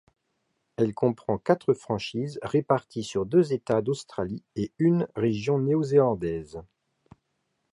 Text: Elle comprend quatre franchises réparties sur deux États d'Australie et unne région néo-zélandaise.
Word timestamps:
Elle 0.77 0.95
comprend 0.95 1.37
quatre 1.37 1.75
franchises 1.75 2.39
réparties 2.41 3.03
sur 3.03 3.27
deux 3.27 3.53
États 3.53 3.83
d'Australie 3.83 4.41
et 4.55 4.71
unne 4.79 5.07
région 5.15 5.59
néo-zélandaise. 5.59 6.57